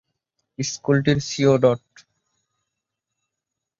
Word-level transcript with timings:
স্কুলটির 0.59 1.17
সিইও 1.27 1.55
ড। 1.57 1.65